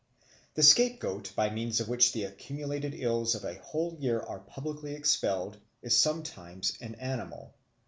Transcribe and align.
The 0.55 0.63
scapegoat 0.63 1.31
by 1.35 1.51
means 1.51 1.79
of 1.79 1.87
which 1.87 2.11
the 2.11 2.23
accumulated 2.23 2.95
ills 2.95 3.35
of 3.35 3.43
a 3.45 3.59
whole 3.59 3.95
year 3.99 4.19
are 4.19 4.39
publicly 4.39 4.95
expelled 4.95 5.59
is 5.83 5.95
sometimes 5.95 6.75
an 6.81 6.95
animal. 6.95 7.53